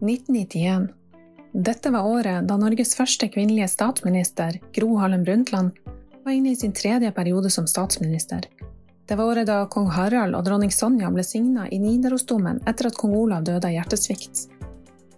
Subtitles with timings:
[0.00, 0.88] 1991.
[1.52, 5.76] Dette var året da Norges første kvinnelige statsminister, Gro Harlem Brundtland,
[6.24, 8.46] var inne i sin tredje periode som statsminister.
[9.06, 12.96] Det var året da kong Harald og dronning Sonja ble signa i Nidarosdomen etter at
[12.96, 14.46] kong Olav døde av hjertesvikt.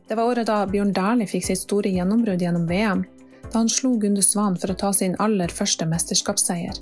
[0.08, 3.04] Det var året da Bjørn Dæhlie fikk sitt store gjennombrudd gjennom VM,
[3.52, 6.80] da han slo Gunde Svan for å ta sin aller første mesterskapsseier.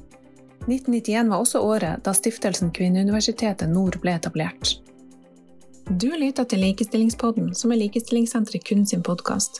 [0.69, 4.79] 1991 var også året da stiftelsen Kvinneuniversitetet Nord ble etablert.
[5.99, 9.57] Du lytter til Likestillingspodden, som er Likestillingssenteret kun sin podkast.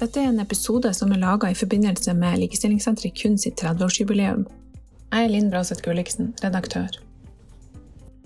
[0.00, 4.42] Dette er en episode som er laga i forbindelse med Likestillingssenteret kun sitt 30-årsjubileum.
[5.12, 6.98] Jeg er Linn Braseth Gulliksen, redaktør.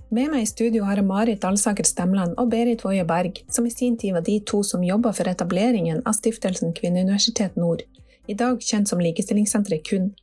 [0.08, 3.74] Med meg i studio har jeg Marit Alsaker Stemland og Berit Woie Berg, som i
[3.74, 7.84] sin tid var de to som jobba for etableringen av stiftelsen Kvinneuniversitet Nord,
[8.32, 10.14] i dag kjent som Likestillingssenteret KUN.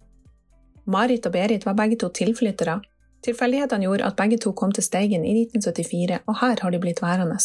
[0.89, 2.79] Marit og Berit var begge to tilflyttere,
[3.25, 7.01] Tilfeldighetene gjorde at begge to kom til Steigen i 1974, og her har de blitt
[7.03, 7.37] værende.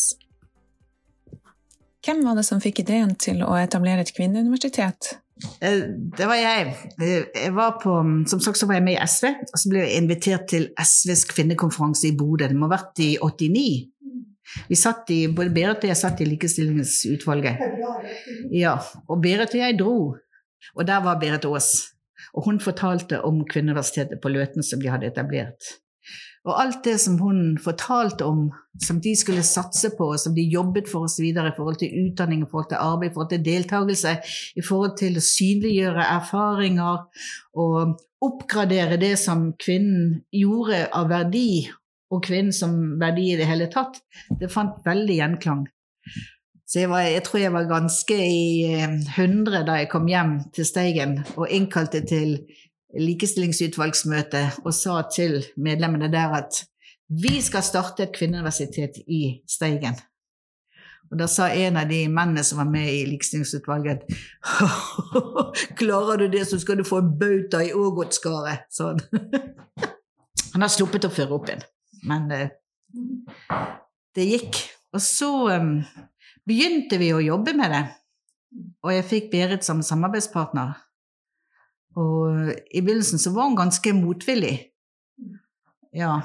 [2.05, 5.14] Hvem var det som fikk ideen til å etablere et kvinneuniversitet?
[5.61, 5.86] Eh,
[6.19, 6.75] det var jeg.
[7.02, 7.95] Eh, jeg var på,
[8.30, 11.25] som sagt så var jeg med i SV, og så ble jeg invitert til SVs
[11.33, 12.47] kvinnekonferanse i Bodø.
[12.50, 13.64] Det må ha vært i 89.
[14.69, 17.64] Vi satt i, både Berit og jeg satt i Likestillingsutvalget.
[18.55, 18.77] Ja,
[19.08, 19.97] og Berit og jeg dro,
[20.75, 21.72] og der var Berit Aas.
[22.34, 25.74] Og hun fortalte om Kvinneuniversitetet på Løten som de hadde etablert.
[26.44, 28.50] Og alt det som hun fortalte om,
[28.82, 31.94] som de skulle satse på, og som de jobbet for oss videre i forhold til
[32.02, 34.12] utdanning, i forhold til arbeid, i forhold til deltakelse,
[34.56, 37.06] i forhold til å synliggjøre erfaringer
[37.64, 41.64] og oppgradere det som kvinnen gjorde av verdi,
[42.12, 44.02] og kvinnen som verdi i det hele tatt,
[44.40, 45.64] det fant veldig gjenklang.
[46.67, 50.39] Så jeg, var, jeg, tror jeg var ganske i eh, hundre da jeg kom hjem
[50.57, 52.39] til Steigen og innkalte til
[52.95, 56.62] likestillingsutvalgsmøte og sa til medlemmene der at
[57.11, 59.98] vi skal starte et kvinneuniversitet i Steigen.
[61.12, 64.07] Og da sa en av de mennene som var med i likestillingsutvalget
[65.81, 69.03] Klarer du det, så skal du få en bauta i Ågotskaret, Sånn.
[70.55, 70.64] han.
[70.64, 71.64] Har sluppet å føre opp igjen.
[72.08, 72.48] Men uh,
[74.17, 74.63] det gikk.
[74.95, 75.30] Og så
[75.61, 75.77] um,
[76.48, 77.84] begynte vi å jobbe med det.
[78.84, 80.74] Og jeg fikk Berit som samarbeidspartner.
[81.98, 84.55] Og i begynnelsen så var hun ganske motvillig.
[85.94, 86.18] Ja.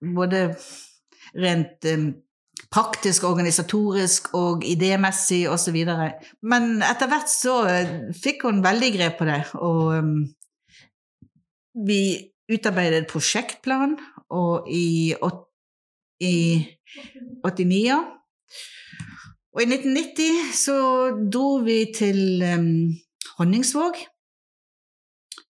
[0.00, 0.46] Både
[1.34, 2.06] rent um,
[2.72, 5.76] praktisk, organisatorisk og idémessig osv.
[6.42, 9.40] Men etter hvert så eh, fikk hun veldig grep på det.
[9.60, 10.16] Og um,
[11.86, 12.00] vi
[12.52, 13.96] utarbeidet prosjektplan,
[14.34, 15.14] og i,
[16.20, 16.34] i
[17.44, 18.02] 89
[19.54, 20.78] og i 1990 så
[21.30, 22.90] dro vi til um,
[23.38, 24.00] Honningsvåg,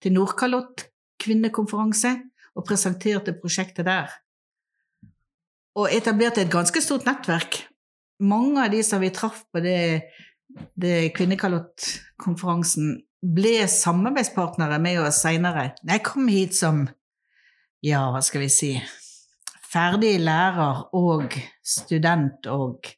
[0.02, 0.86] til Nordkalott
[1.18, 2.14] kvinnekonferanse,
[2.58, 4.12] og presenterte prosjektet der.
[5.78, 7.60] Og etablerte et ganske stort nettverk.
[8.18, 10.10] Mange av de som vi traff på det,
[10.74, 15.72] det Kvinnekalott-konferansen, ble samarbeidspartnere med oss seinere.
[15.86, 16.84] Jeg kom hit som,
[17.82, 18.72] ja, hva skal vi si,
[19.72, 21.34] ferdig lærer og
[21.64, 22.88] student og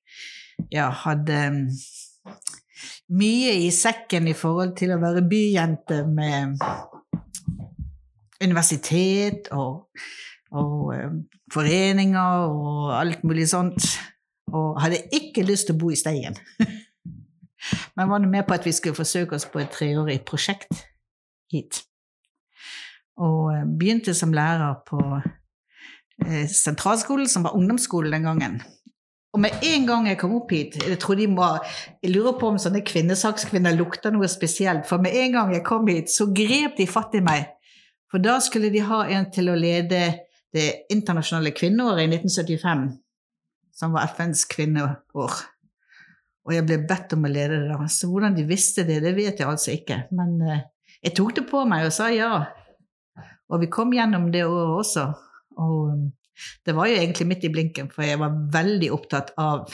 [0.72, 1.64] ja, hadde mm,
[3.18, 6.60] mye i sekken i forhold til å være byjente med
[8.40, 9.90] universitet og,
[10.54, 11.18] og um,
[11.52, 13.90] foreninger og alt mulig sånt.
[14.50, 16.38] Og hadde ikke lyst til å bo i Steigen.
[17.96, 20.86] Men var med på at vi skulle forsøke oss på et treårig prosjekt
[21.52, 21.82] hit.
[23.20, 25.02] Og uh, begynte som lærer på
[26.50, 28.60] sentralskolen, som var ungdomsskolen den gangen.
[29.30, 31.46] Og med en gang jeg kom opp hit Jeg tror de må,
[32.02, 34.88] jeg lurer på om sånne kvinnesakskvinner lukter noe spesielt.
[34.88, 37.46] For med en gang jeg kom hit, så grep de fatt i meg.
[38.10, 40.02] For da skulle de ha en til å lede
[40.50, 42.84] det internasjonale kvinneåret i 1975,
[43.78, 44.96] som var FNs kvinneår.
[45.14, 47.86] Og jeg ble bedt om å lede det da.
[47.86, 50.02] Så hvordan de visste det, det vet jeg altså ikke.
[50.16, 50.64] Men eh,
[51.04, 52.32] jeg tok det på meg og sa ja.
[53.50, 55.06] Og vi kom gjennom det året også.
[55.60, 56.10] Og
[56.66, 59.70] det var jo egentlig midt i blinken, for jeg var veldig opptatt av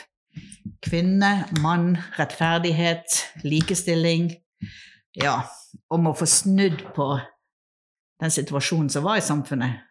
[0.85, 4.33] kvinne, mann, rettferdighet, likestilling.
[5.17, 5.39] Ja,
[5.93, 7.09] om å få snudd på
[8.21, 9.83] den situasjonen som var i samfunnet.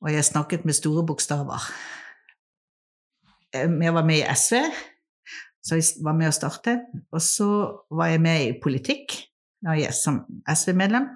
[0.00, 1.64] Og jeg snakket med store bokstaver.
[3.52, 4.60] Jeg var med i SV,
[5.60, 6.76] så jeg var med å starte.
[7.12, 7.48] Og så
[7.92, 9.16] var jeg med i politikk
[9.96, 11.10] som SV-medlem.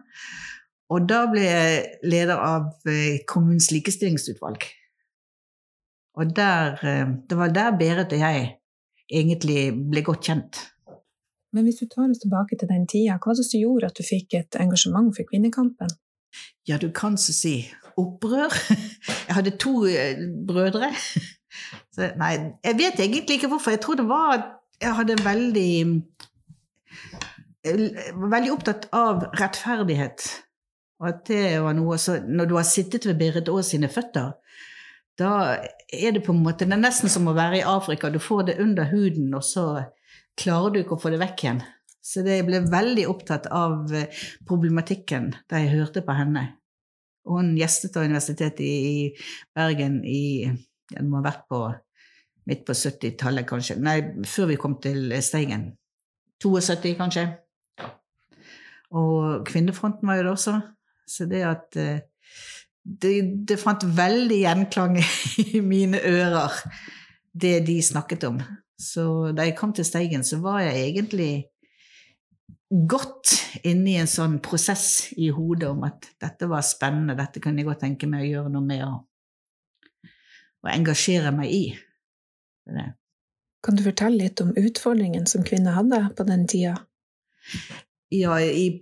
[0.93, 4.67] Og da ble jeg leder av eh, kommunens likestillingsutvalg.
[6.21, 8.47] Og der, eh, det var der Berit og jeg
[9.11, 10.61] egentlig ble godt kjent.
[11.55, 13.99] Men hvis du tar oss tilbake til den tida, hva var det som gjorde at
[13.99, 15.93] du fikk et engasjement for kvinnekampen?
[16.67, 17.55] Ja, du kan så si
[17.97, 18.53] opprør.
[19.29, 20.93] Jeg hadde to eh, brødre.
[21.95, 22.33] Så, nei,
[22.67, 23.71] jeg vet egentlig ikke hvorfor.
[23.71, 24.47] Jeg tror det var at
[24.83, 25.75] jeg hadde veldig
[27.65, 30.25] jeg var veldig opptatt av rettferdighet.
[31.03, 34.37] At det var noe så Når du har sittet ved Berit Aas sine føtter,
[35.19, 35.31] da
[35.93, 38.11] er det på en måte Det er nesten som å være i Afrika.
[38.11, 39.67] Du får det under huden, og så
[40.39, 41.63] klarer du ikke å få det vekk igjen.
[42.05, 46.43] Så jeg ble veldig opptatt av eh, problematikken da jeg hørte på henne.
[47.25, 49.15] Og hun gjestet av Universitetet i
[49.57, 50.51] Bergen i
[50.93, 51.63] Den må ha vært på
[52.45, 53.79] midt på 70-tallet, kanskje.
[53.81, 53.97] Nei,
[54.29, 55.71] før vi kom til Steigen.
[56.45, 57.25] 72, kanskje.
[58.93, 60.59] Og Kvinnefronten var jo det også.
[61.09, 62.05] Så det at eh,
[62.85, 63.15] det,
[63.49, 64.99] det fant veldig gjenklang
[65.47, 66.61] i mine ører,
[67.33, 68.39] det de snakket om.
[68.81, 71.33] Så da jeg kom til Steigen, så var jeg egentlig
[72.75, 73.31] godt
[73.63, 77.69] inne i en sånn prosess i hodet om at dette var spennende, dette kunne jeg
[77.69, 81.65] godt tenke meg å gjøre noe med og engasjere meg i.
[82.65, 82.87] Det.
[83.65, 86.75] Kan du fortelle litt om utfordringen som kvinner hadde på den tida?
[88.13, 88.81] Ja, i,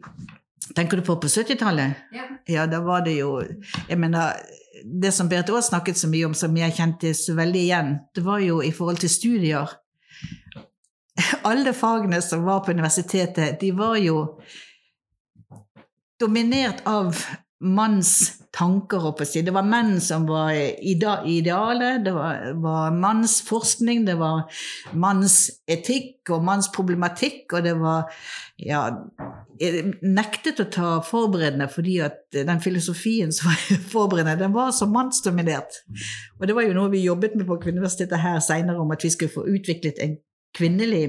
[0.77, 2.09] Tenker du på på 70-tallet?
[2.15, 2.27] Ja.
[2.47, 3.41] ja, da var det jo
[3.89, 4.37] Jeg mener,
[4.85, 8.25] det som Berit Aas snakket så mye om, som jeg kjente så veldig igjen, det
[8.27, 9.73] var jo i forhold til studier
[11.43, 14.41] alle fagene som var på universitetet, de var jo
[16.21, 17.19] dominert av
[17.63, 19.41] manns tanker, oppe si.
[19.43, 24.45] Det var menn som var idealet, det var, var manns forskning, det var
[24.99, 28.11] manns etikk og manns problematikk, og det var
[28.61, 28.83] ja,
[30.03, 33.63] nektet å ta forberedende fordi at den filosofien som var
[33.95, 35.83] forberedende, den var så mannsdominert.
[36.41, 39.13] Og det var jo noe vi jobbet med på Kvinneuniversitetet her seinere, om at vi
[39.15, 40.19] skulle få utviklet en
[40.53, 41.07] kvinnelig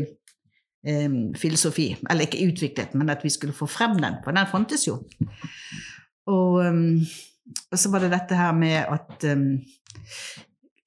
[0.87, 1.89] eh, filosofi.
[2.07, 5.01] Eller ikke utviklet, men at vi skulle få frem den, for den fantes jo.
[6.31, 7.01] Og, um,
[7.71, 9.47] og så var det dette her med at um,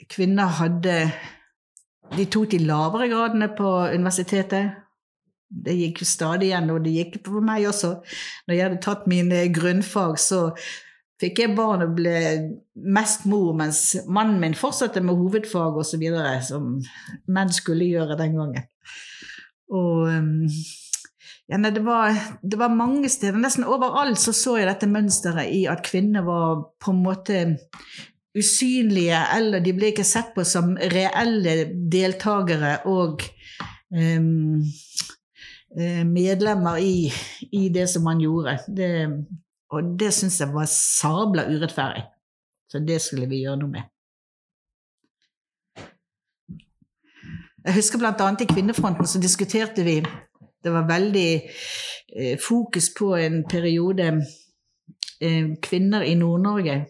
[0.09, 0.99] kvinner hadde
[2.17, 4.77] De tok de lavere gradene på universitetet.
[5.51, 7.97] Det gikk stadig igjen, og det gikk for meg også.
[8.47, 10.41] Når jeg hadde tatt mine grunnfag, så
[11.21, 12.15] fikk jeg barn og ble
[12.95, 16.05] mest mor, mens mannen min fortsatte med hovedfag osv.,
[16.47, 16.77] som
[17.27, 18.71] menn skulle gjøre den gangen.
[19.75, 20.47] Og um,
[21.47, 25.53] ja, nei, det, var, det, var, mange steder, nesten overalt, så så jeg dette mønsteret
[25.55, 27.43] i at kvinner var på en måte
[28.37, 31.55] usynlige, eller de ble ikke sett på som reelle
[31.93, 33.23] deltakere og
[33.95, 34.67] um,
[36.11, 37.13] medlemmer i,
[37.53, 38.59] i, det som man gjorde.
[38.67, 38.91] Det,
[39.71, 42.05] og det syns jeg var sabla urettferdig.
[42.67, 43.93] Så det skulle vi gjøre noe med.
[47.67, 48.31] Jeg husker bl.a.
[48.41, 50.01] i Kvinnefronten så diskuterte vi
[50.67, 51.31] Det var veldig
[52.17, 54.07] eh, fokus på en periode
[55.21, 56.87] eh, kvinner i Nord-Norge.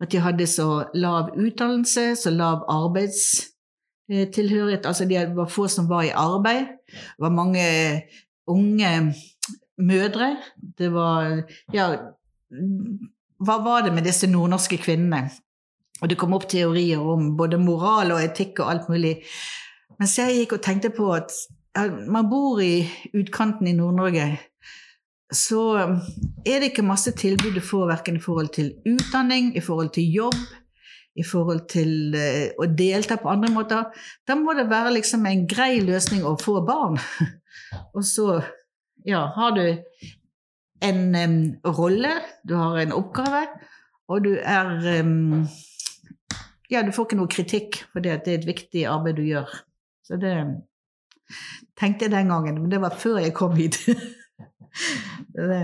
[0.00, 4.86] At de hadde så lav utdannelse, så lav arbeidstilhørighet.
[4.86, 6.66] Altså de var få som var i arbeid.
[6.90, 8.02] Det var mange
[8.46, 9.14] unge
[9.78, 10.36] mødre.
[10.78, 11.42] Det var
[11.74, 11.96] Ja,
[13.38, 15.30] hva var det med disse nordnorske kvinnene?
[16.02, 19.22] Og det kom opp teorier om både moral og etikk og alt mulig.
[19.98, 21.30] Mens jeg gikk og tenkte på at
[21.86, 22.82] man bor i
[23.14, 24.28] utkanten i Nord-Norge,
[25.34, 25.62] så
[26.46, 30.08] er det ikke masse tilbud du får verken i forhold til utdanning, i forhold til
[30.12, 30.38] jobb,
[31.18, 34.04] i forhold til uh, å delta på andre måter.
[34.26, 36.96] Da må det være liksom en grei løsning å få barn.
[37.96, 38.38] og så
[39.06, 39.64] ja, har du
[40.88, 41.40] en um,
[41.76, 42.14] rolle,
[42.46, 43.44] du har en oppgave,
[44.08, 45.46] og du er um,
[46.68, 49.52] Ja, du får ikke noe kritikk fordi det er et viktig arbeid du gjør.
[50.04, 50.34] Så det
[51.78, 53.80] tenkte jeg den gangen, men det var før jeg kom hit.
[55.34, 55.62] det.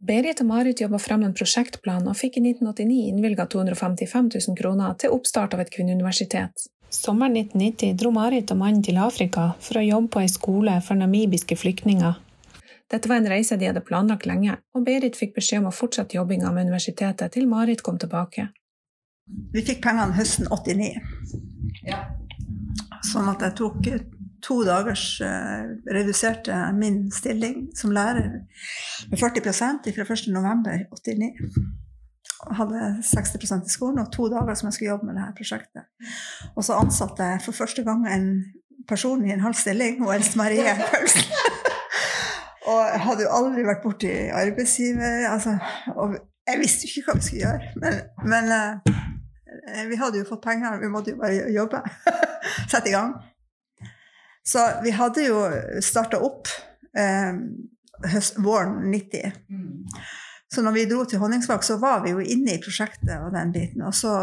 [0.00, 4.94] Berit og Marit jobba fram en prosjektplan og fikk i 1989 innvilga 255 000 kroner
[5.00, 6.70] til oppstart av et kvinneuniversitet.
[6.90, 10.98] Sommeren 1990 dro Marit og mannen til Afrika for å jobbe på ei skole for
[10.98, 12.16] namibiske flyktninger.
[12.90, 16.16] Dette var en reise de hadde planlagt lenge, og Berit fikk beskjed om å fortsette
[16.16, 18.48] jobbinga med universitetet til Marit kom tilbake.
[19.54, 20.96] Vi fikk pengene høsten 89.
[21.86, 22.00] Ja.
[23.06, 23.86] Sånn at jeg tok
[24.42, 28.30] to dagers uh, reduserte min stilling som lærer
[29.10, 31.30] med 40% fra 1.11.89.
[32.56, 35.88] Hadde 60% i skolen og to dager som jeg skulle jobbe med dette prosjektet.
[36.56, 38.30] Og så ansatte jeg for første gang en
[38.88, 41.32] person i en halv stilling, og Else Marie Paulsen.
[42.70, 45.28] og jeg hadde jo aldri vært borti arbeidsgiver.
[45.30, 45.58] Altså,
[45.96, 46.16] og
[46.48, 47.74] jeg visste jo ikke hva vi skulle gjøre.
[47.82, 48.00] Men,
[48.32, 51.82] men uh, vi hadde jo fått penger, vi måtte jo bare jobbe.
[52.72, 53.14] sette i gang.
[54.46, 55.42] Så vi hadde jo
[55.84, 56.48] starta opp
[56.98, 57.36] eh,
[58.12, 59.36] høst, våren 90.
[59.50, 60.00] Mm.
[60.54, 63.52] Så når vi dro til Honningsvåg, så var vi jo inne i prosjektet og den
[63.54, 63.84] biten.
[63.86, 64.14] Og så,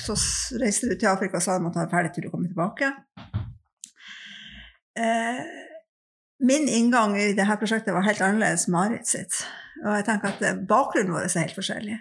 [0.00, 0.16] så
[0.62, 2.88] reiste du til Afrika og sa du måtte være ferdig til du kom tilbake.
[4.96, 5.42] Eh,
[6.44, 9.42] min inngang i dette prosjektet var helt annerledes Marit sitt.
[9.82, 11.98] Og jeg tenker at eh, bakgrunnen vår er helt forskjellig.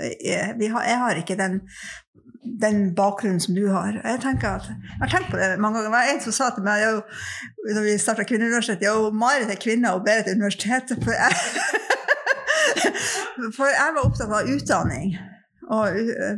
[0.00, 1.60] Jeg, eh, har, jeg har ikke den,
[2.44, 4.00] den, bakgrunnen som du har.
[4.04, 5.90] Jeg, at, jeg har tenkt på det mange ganger.
[5.90, 6.92] Det var en som sa til meg jo,
[7.74, 10.86] når vi starta Kvinneuniversitetet jo, Marit er kvinne og Berit er universitet.
[11.04, 11.32] For jeg
[13.56, 15.08] For jeg var opptatt av utdanning
[15.70, 15.86] og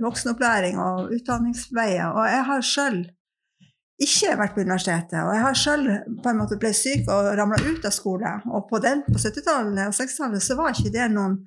[0.03, 2.13] voksenopplæring og utdanningsveier.
[2.13, 2.99] Og jeg har sjøl
[4.03, 5.19] ikke vært på universitetet.
[5.23, 5.85] Og jeg har sjøl
[6.63, 8.35] ble syk og ramla ut av skole.
[8.51, 11.41] Og på, den, på 70-tallet og 60-tallet så var ikke det noen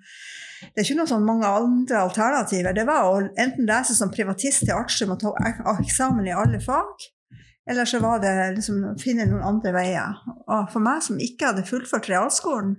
[0.62, 2.76] det er ikke noe sånn mange andre alternativer.
[2.76, 5.34] Det var å enten lese som privatist til artium og ta
[5.76, 7.08] eksamen i alle fag,
[7.70, 10.20] eller så var det liksom å finne noen andre veier.
[10.46, 12.76] Og for meg som ikke hadde fullført realskolen,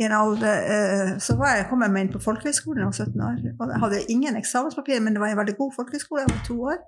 [0.00, 2.90] i en alder, eh, så var jeg, kom jeg meg inn på folkehøyskolen da jeg
[2.90, 3.40] var 17 år.
[3.52, 6.22] Og jeg hadde ingen eksamenspapirer, men det var en veldig god folkehøyskole.
[6.24, 6.78] Jeg var to år.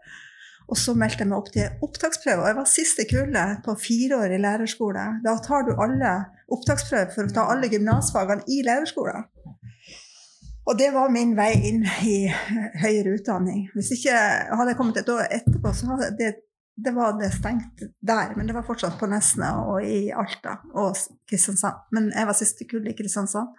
[0.71, 2.40] Og så meldte jeg meg opp til opptaksprøve.
[2.40, 5.04] Og jeg var siste kullet på fireårig lærerskole.
[5.26, 6.12] Da tar du alle
[6.54, 9.26] opptaksprøver for å ta alle gymnasfagene i lærerskolen.
[10.66, 12.16] Og det var min vei inn i
[12.83, 13.64] høyere utdanning.
[13.75, 16.33] Hvis ikke hadde jeg kommet et år etterpå, så hadde det
[16.85, 20.97] det var det stengt der, men det var fortsatt på Nesna og i Alta og
[21.28, 21.83] Kristiansand.
[21.92, 23.52] Men jeg var siste kull i Kristiansand.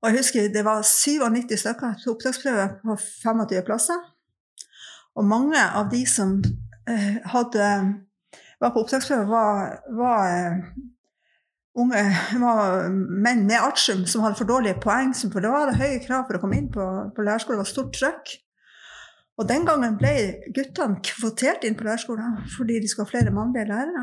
[0.00, 3.98] Og jeg husker det var 97 stykker til opptaksprøve på 25 plasser.
[5.18, 6.38] Og mange av de som
[6.88, 7.66] eh, hadde,
[8.62, 10.62] var på opptaksprøve, var, var eh,
[11.78, 12.02] unge
[13.24, 15.12] menn med artium som hadde for dårlige poeng.
[15.14, 17.60] For det var det høye krav for å komme inn på, på lærerskolen.
[17.60, 18.34] Det var stort trøkk.
[19.40, 20.14] Og den gangen ble
[20.52, 24.02] guttene kvotert inn på lærerskolen fordi de skulle ha flere mannlige lærere.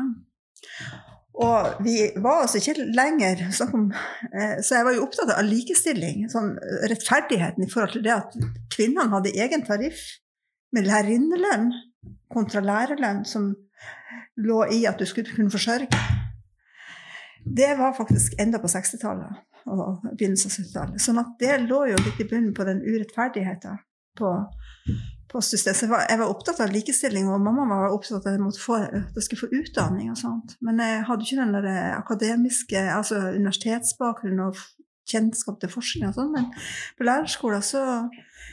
[1.38, 3.92] Og vi var altså ikke lenger om,
[4.34, 6.56] eh, Så jeg var jo opptatt av likestilling, sånn
[6.90, 8.34] rettferdigheten i forhold til det at
[8.74, 10.02] kvinnene hadde egen tariff
[10.74, 11.70] med lærerinnelønn
[12.34, 13.54] kontra lærerlønn, som
[14.36, 16.17] lå i at du skulle kunne forsørge.
[17.56, 21.02] Det var faktisk enda på 60-tallet og begynnelsen av 70-tallet.
[21.02, 23.80] Sånn at det lå jo litt i bunnen på den urettferdigheten
[24.18, 24.32] på
[25.32, 25.76] postsystemet.
[25.76, 28.78] Så jeg jeg var, opptatt av likestilling, og mamma var opptatt av at jeg, få,
[29.20, 30.10] skulle få utdanning.
[30.10, 30.56] og sånt.
[30.64, 34.56] Men jeg hadde ikke den der akademiske, altså universitetsbakgrunnen og
[35.08, 36.32] kjennskap til forskning og sånn.
[36.34, 36.50] Men
[36.98, 37.84] på lærerskolen så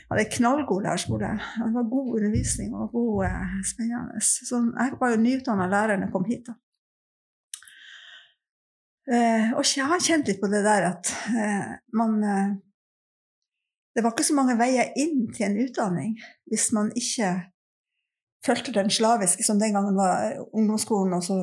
[0.09, 1.31] hadde jeg knallgod lærerskole.
[1.39, 4.21] Det var god undervisning og god, eh, spennende.
[4.21, 6.45] Så jeg var jo nyutdanna lærer da jeg kom hit.
[6.47, 6.59] da.
[9.05, 12.55] Eh, og jeg har kjent litt på det der at eh, man eh,
[13.95, 16.15] det var ikke så mange veier inn til en utdanning
[16.49, 17.29] hvis man ikke
[18.45, 21.37] fulgte den slaviske som den gangen var ungdomsskolen og så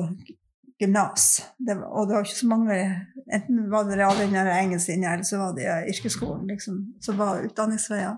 [0.79, 1.25] gymnas.
[1.59, 2.77] Og det var ikke så mange
[3.33, 8.17] Enten var det reallinje eller engelsklinje, eller så var det yrkesskolen liksom, som var utdanningsveier.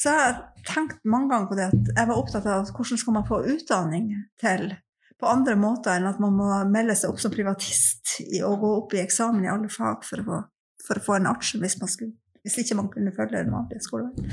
[0.00, 3.16] Så jeg har tenkt mange ganger på det at jeg var opptatt av hvordan skal
[3.18, 4.08] man få utdanning
[4.40, 4.72] til
[5.20, 8.94] på andre måter enn at man må melde seg opp som privatist og gå opp
[8.96, 10.42] i eksamen i alle fag for å få,
[10.86, 13.80] for å få en artium hvis man skulle hvis ikke man kunne følge den vanlige
[13.80, 14.28] skoleveien.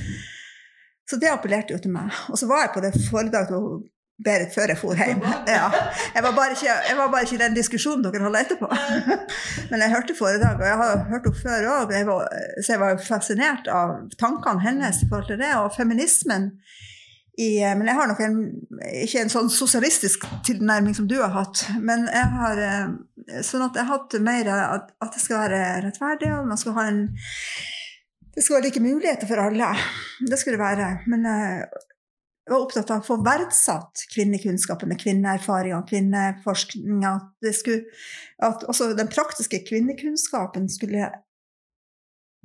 [1.07, 2.11] Så det appellerte jo til meg.
[2.31, 3.67] Og så var jeg på det foredraget til
[4.21, 5.23] Berit før jeg for hjem.
[5.49, 5.71] Ja.
[6.15, 8.67] Jeg, var bare ikke, jeg var bare ikke i den diskusjonen dere hadde etterpå.
[9.71, 11.95] Men jeg hørte foredraget, og jeg har hørt henne før òg,
[12.61, 15.51] så jeg var fascinert av tankene hennes i forhold til det.
[15.57, 16.51] Og feminismen
[17.39, 18.39] i, Men jeg har nok en,
[19.03, 21.63] ikke en sånn sosialistisk tilnærming som du har hatt.
[21.79, 22.63] Men jeg har
[23.47, 26.75] sånn at jeg har hatt mer at, at det skal være rettferdig, og man skal
[26.75, 27.05] ha en
[28.31, 29.71] det skal være like muligheter for alle.
[30.23, 30.91] Det skulle det være.
[31.11, 31.65] Men jeg
[32.51, 37.11] var opptatt av å få verdsatt kvinnekunnskapen med kvinneerfaringer, kvinneforskninga.
[38.47, 41.11] At også den praktiske kvinnekunnskapen skulle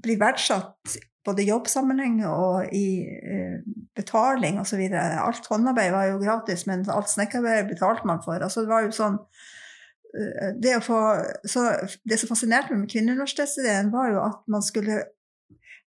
[0.02, 3.58] bli verdsatt både jobbsammenheng og i uh,
[3.98, 4.82] betaling osv.
[4.94, 8.38] Alt håndarbeid var jo gratis, men alt snekkerarbeid betalte man for.
[8.38, 11.00] Altså, det var jo sånn uh, det, få,
[11.48, 11.66] så,
[12.08, 15.02] det som fascinerte meg med Kvinneuniversitetsideen, var jo at man skulle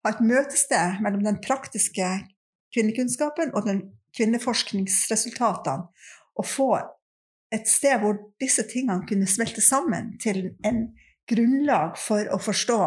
[0.04, 2.12] ha et møtested mellom den praktiske
[2.76, 3.84] kvinnekunnskapen og den
[4.18, 5.90] kvinneforskningsresultatene.
[6.40, 6.72] Og få
[7.54, 10.86] et sted hvor disse tingene kunne smelte sammen til en
[11.30, 12.80] grunnlag for å forstå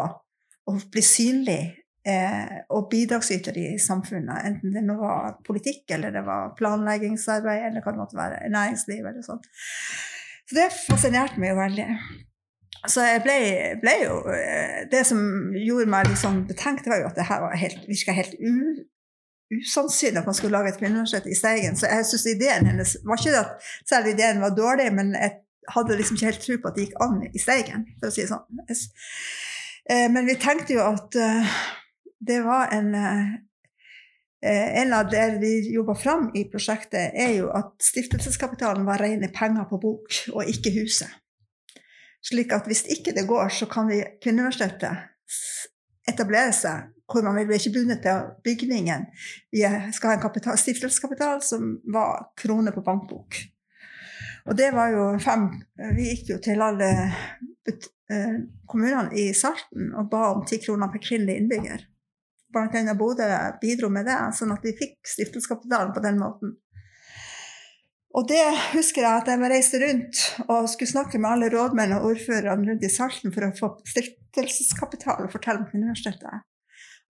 [0.71, 1.61] og bli synlig
[2.07, 4.49] eh, og bidragsyter i samfunnet.
[4.49, 9.05] Enten det nå var politikk, eller det var planleggingsarbeid, eller hva det måtte være, næringsliv
[9.05, 9.47] eller sånt.
[10.49, 11.89] Så det fascinerte meg jo veldig.
[12.91, 13.35] Så jeg ble,
[13.79, 15.19] ble, jo eh, Det som
[15.55, 18.83] gjorde meg litt sånn betenkt, var jo at det her helt, virka helt u,
[19.53, 21.77] usannsynlig at man skulle lage et kvinneuniversitet i Steigen.
[21.79, 25.37] Så jeg syns ideen hennes var ikke at selv ideen var dårlig, men jeg
[25.71, 28.25] hadde liksom ikke helt tro på at det gikk an i Steigen, for å si
[28.25, 28.61] det sånn.
[29.91, 31.55] Eh, men vi tenkte jo at eh,
[32.27, 33.33] det var en eh,
[34.43, 39.63] En av det vi jobba fram i prosjektet, er jo at stiftelseskapitalen var rene penger
[39.69, 41.07] på bok, og ikke huset.
[42.23, 44.97] Slik at hvis ikke det går, så kan vi Kvinneuniversitetet
[46.11, 49.07] etablere seg hvor man vil bli ikke bundet til bygningen.
[49.51, 49.63] Vi
[49.95, 53.39] skal ha en kapital, stiftelseskapital som var krone på bankbok.
[54.45, 55.45] Og det var jo fem
[55.95, 56.89] Vi gikk jo til alle
[58.67, 61.85] kommunene i Salten og ba om ti kroner per kvinnelig innbygger
[62.53, 62.95] bl.a.
[62.97, 63.27] Bodø
[63.61, 66.55] bidro med det, sånn at vi fikk stiftelseskapitalen på den måten.
[68.13, 68.43] Og det
[68.75, 72.85] husker jeg at jeg reiste rundt og skulle snakke med alle rådmenn og ordførerne rundt
[72.85, 76.45] i Salten for å få stiftelseskapital og fortelle om universitetet.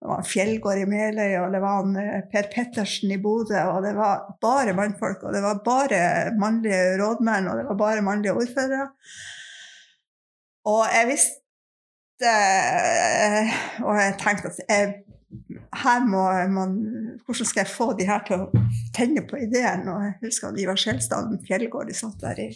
[0.04, 3.94] Det var Fjellgård i Meløy, og det var eh, Per Pettersen i Bodø, og det
[3.96, 6.00] var bare mannfolk, og det var bare
[6.40, 8.90] mannlige rådmenn, og det var bare mannlige ordførere.
[10.68, 11.40] Og jeg visste
[12.32, 14.92] eh, Og jeg tenkte at jeg
[15.82, 16.76] her må man
[17.24, 18.64] Hvordan skal jeg få de her til å
[18.96, 19.88] tenne på ideen?
[19.90, 22.48] Og jeg husker at Ivar Skjelstad Fjellgård de satt der i,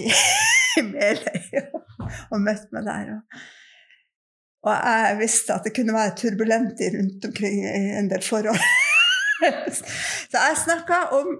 [0.00, 0.08] i,
[0.80, 1.82] i Meløy og,
[2.30, 3.12] og møtte meg der.
[3.16, 3.40] Og,
[4.66, 8.62] og, jeg visste at det kunne være turbulent rundt omkring i en del forhold.
[10.30, 11.34] Så jeg snakka om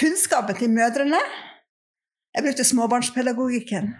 [0.00, 1.20] kunnskapen til mødrene.
[2.36, 3.94] Jeg brukte småbarnspedagogikken.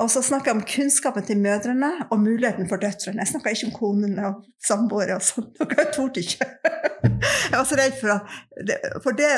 [0.00, 3.20] Og så snakka jeg om kunnskapen til mødrene og muligheten for døtrene.
[3.20, 5.50] Jeg snakka ikke om konene og samboere og sånn.
[5.60, 6.48] Jeg torde ikke.
[7.52, 8.32] Jeg var så redd for at
[8.66, 9.28] det, For det,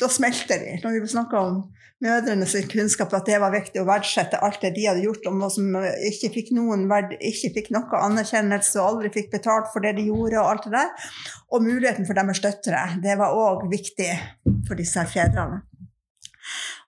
[0.00, 0.78] da smelter de.
[0.82, 1.58] Når vi snakka om
[2.02, 5.52] mødrenes kunnskap, at det var viktig å verdsette alt det de hadde gjort, om noe
[5.52, 5.76] som
[6.08, 10.08] ikke fikk, noen verd, ikke fikk noe anerkjennelse og aldri fikk betalt for det de
[10.08, 11.12] gjorde, og alt det der.
[11.52, 12.86] Og muligheten for deres døtre.
[13.04, 14.10] Det var òg viktig
[14.66, 15.62] for disse fedrene.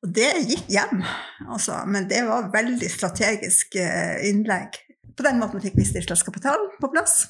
[0.04, 1.00] Og det gikk hjem,
[1.48, 1.78] altså.
[1.88, 4.76] Men det var veldig strategisk eh, innlegg.
[5.16, 7.22] På den måten fikk vi stiftelseskapitalen på plass.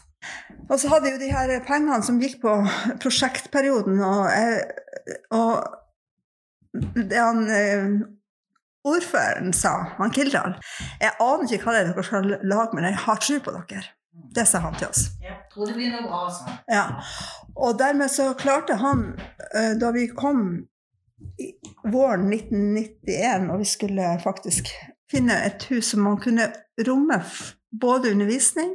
[0.67, 2.57] Og så hadde vi jo de her pengene som gikk på
[3.05, 7.87] prosjektperioden, og, eh, og det han eh,
[8.85, 10.57] ordføreren sa, han Kildahl
[10.99, 13.87] Jeg aner ikke hva det er dere skal lage, men jeg har tro på dere.
[14.35, 15.07] Det sa han til oss.
[15.23, 16.85] Jeg tror det blir noe bra, sa Ja.
[17.55, 19.13] Og dermed så klarte han,
[19.79, 20.65] da vi kom
[21.93, 24.71] våren 1991, og vi skulle faktisk
[25.11, 26.49] finne et hus som man kunne
[26.87, 27.21] romme
[27.81, 28.73] både undervisning,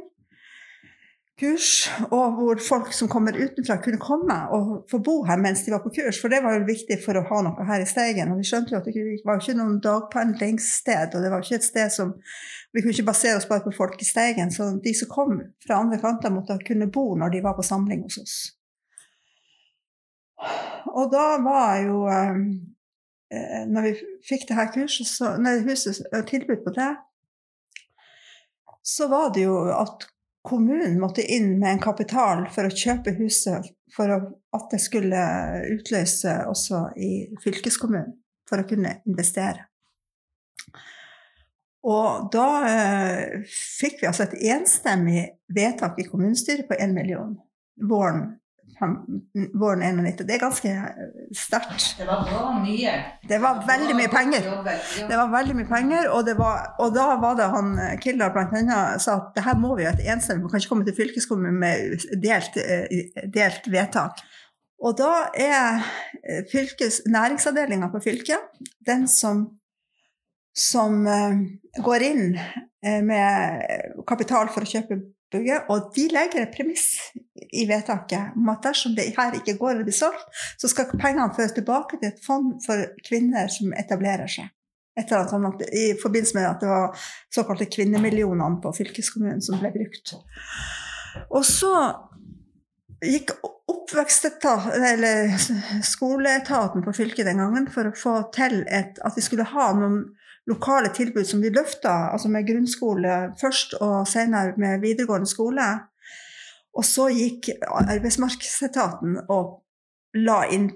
[1.40, 5.72] kurs, og hvor folk som kommer utenfra, kunne komme og få bo her mens de
[5.72, 6.20] var på kurs.
[6.20, 8.32] For det var jo viktig for å ha noe her i Steigen.
[8.32, 11.68] Og vi skjønte jo at det var ikke noen dagpendlingssted, og det var ikke et
[11.70, 12.16] sted som
[12.70, 15.80] Vi kunne ikke basere oss bare på folk i Steigen, så de som kom fra
[15.82, 18.36] andre kanter, måtte kunne bo når de var på samling hos oss.
[20.90, 22.38] Og da var jo eh,
[23.34, 23.92] eh, Når vi
[24.26, 26.90] fikk det her kurset, så, nei, huset, eh, tilbud på det,
[28.86, 30.08] så var det jo at
[30.46, 35.20] kommunen måtte inn med en kapital for å kjøpe huset, for at det skulle
[35.76, 37.10] utløse også i
[37.44, 38.14] fylkeskommunen,
[38.48, 39.68] for å kunne investere.
[41.86, 45.22] Og da eh, fikk vi altså et enstemmig
[45.54, 47.32] vedtak i kommunestyret på 1 million
[47.88, 48.26] våren
[49.54, 50.24] våren 91.
[50.26, 50.70] Det er ganske
[51.36, 51.94] sterkt.
[51.98, 52.94] Det var bra mye.
[53.28, 54.48] Det var veldig mye penger.
[55.08, 59.02] Det var veldig mye penger, og, var, og da var det han Kildahl blant annet
[59.04, 61.60] sa at det her må vi ha et enstemmig Vi kan ikke komme til fylkeskommunen
[61.60, 64.24] med delt, eh, delt vedtak.
[64.80, 65.84] Og da er
[66.24, 69.46] eh, fylkes, næringsavdelinga på fylket den som,
[70.56, 71.46] som eh,
[71.84, 72.26] går inn
[72.80, 74.96] med kapital for å kjøpe
[75.30, 76.86] bygget, og de legger et premiss
[77.52, 80.26] i vedtaket om at dersom det her ikke går å bli solgt,
[80.60, 84.50] så skal pengene føres tilbake til et fond for kvinner som etablerer seg.
[84.98, 89.70] Etter at han, I forbindelse med at det var såkalte kvinnemillionene på fylkeskommunen som ble
[89.74, 90.14] brukt.
[91.30, 91.72] Og så
[93.00, 93.32] gikk
[95.86, 100.02] skoleetaten på fylket den gangen for å få til et, at vi skulle ha noen
[100.50, 105.66] lokale tilbud som vi løfta, altså med grunnskole først og senere med videregående skole.
[106.78, 109.60] Og så gikk arbeidsmarkedsetaten og
[110.18, 110.70] la inn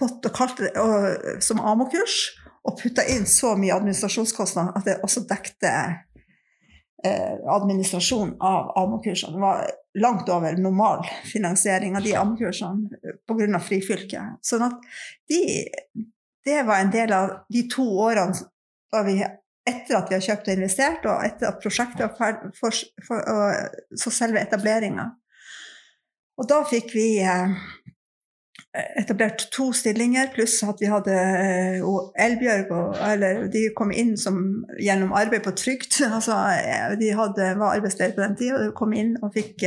[0.00, 2.16] pott og kalte det og, som AMO-kurs,
[2.64, 5.72] og putta inn så mye administrasjonskostnader at det også dekte
[7.04, 9.36] eh, administrasjon av AMO-kursene.
[9.36, 9.66] Det var
[10.00, 13.60] langt over normal finansiering av de AMO-kursene pga.
[13.60, 14.40] frifylket.
[14.42, 14.80] Sånn at
[15.30, 15.42] de,
[16.44, 19.18] det var en del av de to årene vi,
[19.66, 23.24] etter at vi har kjøpt og investert, og etter at prosjektet var ferdig, for, for,
[23.26, 25.08] for, så selve etableringa.
[26.40, 27.52] Og da fikk vi eh,
[28.98, 34.40] etablert to stillinger, pluss at vi hadde eh, Elbjørg og, eller De kom inn som,
[34.80, 36.00] gjennom arbeid på trygd.
[36.16, 39.62] Altså, eh, de hadde, var arbeidsledige på den tida og kom inn og fikk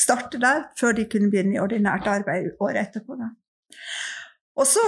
[0.00, 3.20] starte der før de kunne begynne i ordinært arbeid året etterpå.
[3.20, 3.34] Da.
[4.60, 4.82] Og så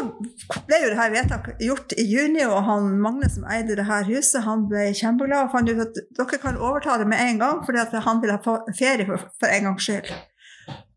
[0.69, 4.05] ble jo det her vedtaket gjort i juni, og han Magne som eide det her
[4.05, 7.62] huset, han ble kjempeglad og fant ut at dere kan overta det med en gang,
[7.64, 10.12] fordi han ville ha ferie for, for en gangs skyld.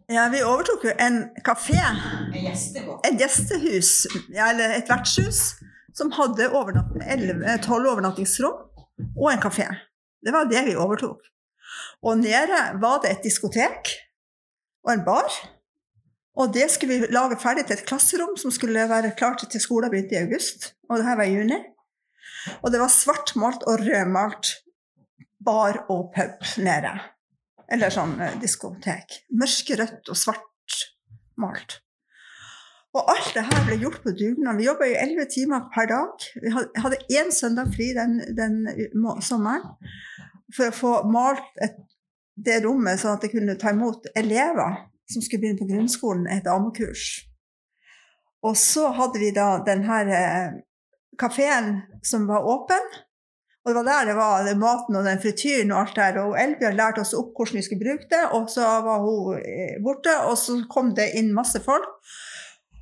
[0.08, 1.76] Ja, vi overtok jo en kafé.
[3.04, 5.58] Et gjestehus, ja, eller et vertshus,
[5.98, 6.48] som hadde
[7.65, 8.62] tolv overnattingsrom
[9.17, 9.67] og en kafé.
[10.24, 11.28] Det var det vi overtok.
[12.08, 13.91] Og nede var det et diskotek
[14.88, 15.28] og en bar.
[16.39, 19.91] Og det skulle vi lage ferdig til et klasserom som skulle være klart til skolen
[19.91, 20.72] begynte i august.
[20.88, 21.60] Og det her var i juni.
[22.63, 24.56] Og det var svartmalt og rødmalt
[25.43, 26.96] bar og pub nede.
[27.71, 29.21] Eller sånn eh, diskotek.
[29.36, 30.80] Mørkerødt og svart
[31.39, 31.82] malt.
[32.97, 34.58] Og alt det her ble gjort på dugnad.
[34.58, 36.27] Vi jobba i elleve timer per dag.
[36.41, 38.63] Vi hadde én søndag fri den, den
[39.21, 39.75] sommeren
[40.56, 41.77] for å få malt et,
[42.38, 44.77] det rommet sånn at det kunne ta imot elever
[45.10, 47.06] som skulle begynne på grunnskolen, et damekurs.
[48.45, 50.58] Og så hadde vi da denne eh,
[51.19, 52.84] kafeen som var åpen.
[53.67, 56.21] Og det var der det var maten og den frityren og alt der.
[56.23, 59.75] Og Elbjørn lærte oss opp hvordan vi skulle bruke det, og så var hun eh,
[59.84, 60.13] borte.
[60.30, 61.89] Og så kom det inn masse folk.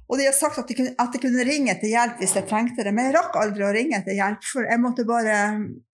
[0.05, 2.45] Og de har sagt at de, kunne, at de kunne ringe etter hjelp hvis jeg
[2.45, 5.39] trengte det, men jeg rakk aldri å ringe etter hjelp, for jeg måtte bare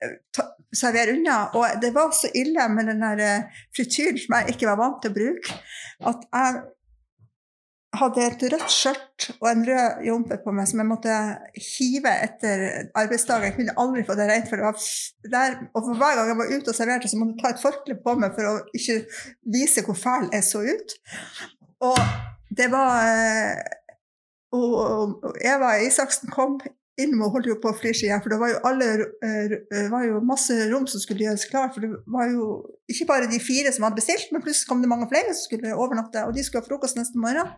[0.04, 1.38] eh, ta, servere unna.
[1.56, 5.16] Og det var så ille med den eh, frityren som jeg ikke var vant til
[5.16, 5.60] å bruke,
[6.12, 6.62] at jeg
[7.92, 11.16] hadde et rødt skjørt og en rød jompe på meg som jeg måtte
[11.60, 12.64] hive etter
[12.98, 13.50] arbeidsdagen.
[13.50, 14.48] Jeg kunne aldri få det rent.
[14.50, 14.78] for det var
[15.36, 17.66] der, Og for hver gang jeg var ute og serverte, så måtte jeg ta et
[17.66, 19.02] forkle på meg for å ikke
[19.58, 20.98] vise hvor fæl jeg så ut.
[21.92, 22.00] Og
[22.58, 23.60] det var eh,
[24.52, 26.60] og Eva Isaksen kom
[27.22, 28.90] og holdt jo på å flirse igjen, for det var jo, alle,
[29.26, 31.72] eh, var jo masse rom som skulle gjøres klar.
[31.74, 32.48] For det var jo
[32.92, 35.76] ikke bare de fire som hadde bestilt, men plutselig kom det mange flere som skulle
[35.76, 37.56] overnatte, og de skulle ha frokost neste morgen.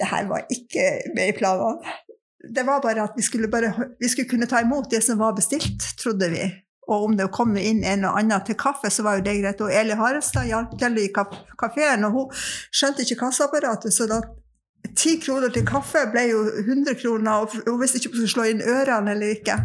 [0.00, 1.98] Det her var ikke med i planene.
[2.40, 5.36] Det var bare at vi skulle, bare, vi skulle kunne ta imot det som var
[5.36, 6.46] bestilt, trodde vi.
[6.90, 9.60] Og om det kom inn en og annen til kaffe, så var jo det greit.
[9.62, 12.40] Og Eli Harestad hjalp til i kafeen, og hun
[12.72, 14.22] skjønte ikke kasseapparatet, så da
[14.96, 18.32] Ti kroner til kaffe ble jo 100 kroner, og hun visste ikke om hun skulle
[18.32, 19.56] slå inn ørene eller ikke.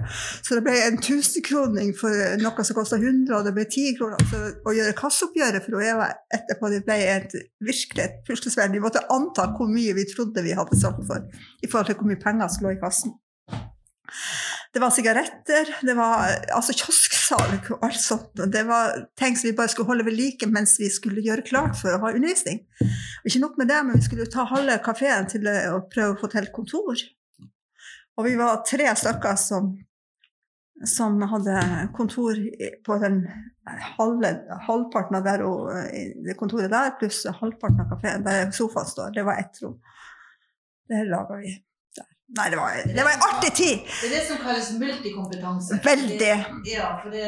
[0.44, 4.26] Så det ble en tusenkroning for noe som kosta 100, og det ble 10 kroner.
[4.32, 8.76] Så å gjøre kasseoppgjøret for Eva etterpå det ble et virkelig et puslesverd.
[8.76, 11.24] Vi måtte anta hvor mye vi trodde vi hadde solgt for,
[11.64, 13.16] i forhold til hvor mye penger som lå i kassen.
[14.76, 18.42] Det var sigaretter, det var altså kiosksalg og alt sånt.
[18.52, 21.78] Det var ting som vi bare skulle holde ved like mens vi skulle gjøre klart
[21.80, 22.60] for å ha undervisning.
[22.84, 26.20] Og ikke nok med det, men vi skulle ta halve kafeen til å prøve å
[26.20, 27.04] få til kontor.
[28.20, 29.70] Og vi var tre stykker som,
[30.92, 31.56] som hadde
[31.96, 32.42] kontor
[32.84, 33.22] på den
[33.96, 34.34] halve,
[34.68, 35.46] halvparten av der,
[36.28, 39.16] det kontoret der, pluss halvparten av kafeen der sofaen står.
[39.16, 39.80] Det var ett rom.
[40.92, 41.56] Det laga vi.
[42.26, 43.84] Nei, det var, det var en artig tid!
[44.02, 45.78] Det er det som kalles multikompetanse.
[45.86, 46.18] Veldig.
[46.20, 47.28] Det, ja, for det,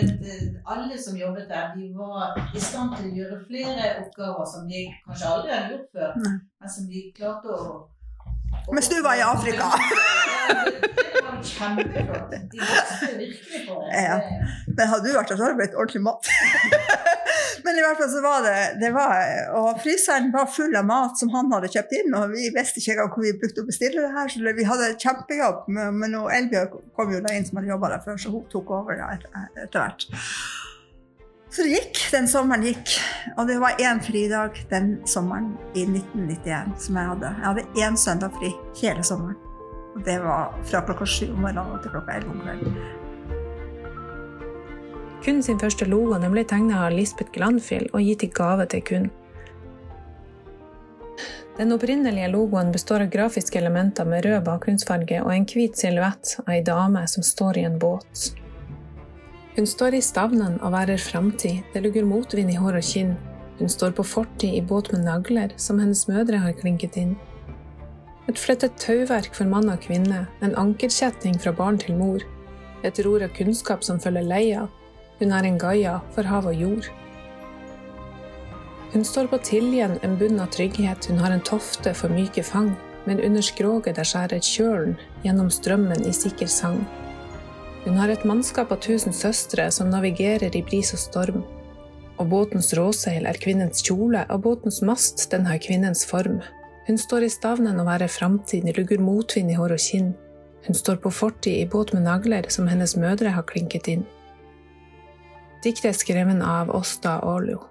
[0.66, 4.88] alle som jobbet der, de var i stand til å gjøre flere oppgaver som de
[5.06, 6.34] kanskje aldri hadde gjort før, Nei.
[6.42, 7.70] men som de klarte å
[8.74, 9.72] Mens du var i Afrika.
[11.44, 12.32] Kjempeflott.
[12.52, 14.02] De vokste virkelig på det.
[14.04, 14.18] Ja.
[14.78, 16.30] Men hadde du vært der, så hadde det blitt ordentlig mat.
[17.66, 19.16] Men i hvert fall så var det, det var,
[19.60, 22.96] Og fryseren var full av mat som han hadde kjøpt inn, og vi visste ikke
[22.96, 25.66] engang hvor vi brukte å bestille det her, så vi hadde kjempejobb.
[25.74, 29.04] Men, Elbjørg kom jo da inn som hadde jobba der før, så hun tok over
[29.10, 30.08] etter hvert.
[31.50, 32.00] Så det gikk.
[32.12, 32.94] Den sommeren gikk.
[33.38, 37.34] Og det var én fridag den sommeren i 1991 som jeg hadde.
[37.38, 39.38] Jeg hadde én søndag fri hele sommeren.
[39.96, 42.80] Og det var fra klokka sju om morgenen til klokka elleve om kvelden.
[45.26, 48.84] Kun sin første logo den ble tegna av Lisbeth Glanfield og gitt i gave til
[48.86, 49.10] kun.
[51.58, 56.52] Den opprinnelige logoen består av grafiske elementer med rød bakgrunnsfarge og en hvit silhuett av
[56.54, 58.28] ei dame som står i en båt.
[59.58, 63.16] Hun står i stavnen og værer framtid, det lugger motvind i hår og kinn.
[63.58, 67.16] Hun står på fortid i båt med nagler som hennes mødre har klinket inn.
[68.30, 72.22] Et flettet tauverk for mann og kvinne, en ankerkjetting fra barn til mor,
[72.86, 74.68] et ror av kunnskap som følger leia,
[75.18, 76.92] hun er en Gaia for hav og jord.
[78.94, 82.76] Hun står på tiljen, en bunn av trygghet, hun har en tofte for myke fang,
[83.10, 84.94] men under skroget der skjærer kjølen
[85.26, 86.84] gjennom strømmen i sikker sang.
[87.88, 91.44] Hun har et mannskap av tusen søstre som navigerer i bris og storm.
[92.20, 96.42] Og båtens råseil er kvinnens kjole, og båtens mast den har kvinnens form.
[96.90, 100.12] Hun står i stavnen å være framtid, lugger motvind i hår og kinn.
[100.68, 104.04] Hun står på fortid i båt med nagler som hennes mødre har klinket inn.
[105.64, 107.64] Diktet er skrevet av Åsta Ålio.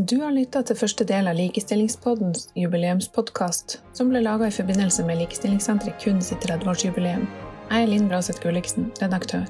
[0.00, 5.20] Du har lytta til første del av Likestillingspoddens jubileumspodkast, som ble laga i forbindelse med
[5.20, 7.28] Likestillingssenteret kun sitt 30-årsjubileum.
[7.70, 9.44] Jeg er Linn Braseth Gulliksen, redaktør.